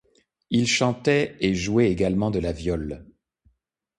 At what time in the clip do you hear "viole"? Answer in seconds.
2.51-3.05